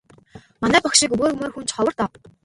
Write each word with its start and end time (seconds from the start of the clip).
Манай 0.61 0.81
багш 0.85 0.99
шиг 1.01 1.11
өгөөмөр 1.15 1.51
хүн 1.53 1.65
ч 1.67 1.69
ховор 1.75 1.95
доо. 1.99 2.09